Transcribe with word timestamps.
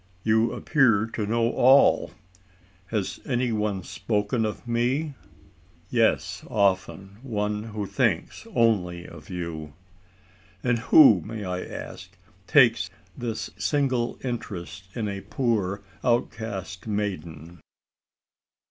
You 0.23 0.51
appear 0.51 1.05
to 1.13 1.27
know 1.27 1.51
all. 1.51 2.09
Has 2.87 3.19
any 3.23 3.51
one 3.51 3.83
spoken 3.83 4.45
of 4.45 4.67
me?" 4.67 5.13
"Yes 5.91 6.43
often 6.49 7.19
one 7.21 7.65
who 7.65 7.85
thinks 7.85 8.47
only 8.55 9.05
of 9.07 9.29
you." 9.29 9.75
"And 10.63 10.79
who, 10.79 11.21
may 11.23 11.43
I 11.45 11.61
ask, 11.63 12.17
takes 12.47 12.89
this 13.15 13.51
single 13.59 14.17
interest 14.23 14.85
in 14.95 15.07
a 15.07 15.21
poor 15.21 15.83
outcast 16.03 16.87
maiden?" 16.87 17.59